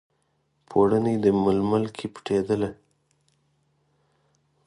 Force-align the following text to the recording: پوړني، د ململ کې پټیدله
پوړني، 0.69 1.15
د 1.23 1.25
ململ 1.43 1.85
کې 1.97 2.05
پټیدله 2.13 2.69